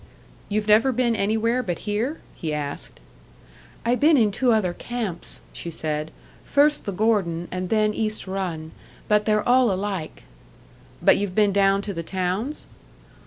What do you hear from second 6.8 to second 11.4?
the Gordon, and then East Run. But they're all alike." "But you've